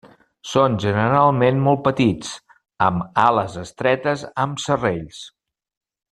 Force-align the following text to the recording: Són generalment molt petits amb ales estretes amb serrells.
Són 0.51 0.77
generalment 0.85 1.59
molt 1.67 1.83
petits 1.89 2.31
amb 2.89 3.21
ales 3.27 3.59
estretes 3.67 4.23
amb 4.47 4.63
serrells. 4.69 5.21